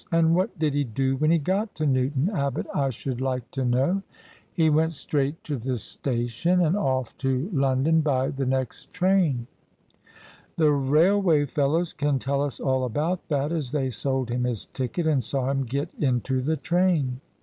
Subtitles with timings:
[0.11, 3.63] "And what did he do when he got to Newton Abbot, I shoiild like to
[3.63, 4.01] know?""
[4.55, 8.93] He went straight to the station, and ofiE to London by THE SUBJECTION the next
[8.93, 9.47] train.
[10.57, 15.05] The railway fellows can tell us all about that, as they sold him his ticket
[15.05, 17.21] and saw him get into the train."